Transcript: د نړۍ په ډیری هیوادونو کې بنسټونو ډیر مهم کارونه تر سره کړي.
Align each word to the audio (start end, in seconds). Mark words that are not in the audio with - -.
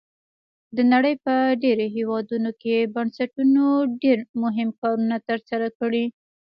د 0.75 0.77
نړۍ 0.93 1.15
په 1.25 1.33
ډیری 1.61 1.87
هیوادونو 1.97 2.49
کې 2.61 2.89
بنسټونو 2.95 3.65
ډیر 4.01 4.17
مهم 4.43 4.69
کارونه 4.81 5.17
تر 5.27 5.39
سره 5.49 5.67
کړي. 5.79 6.05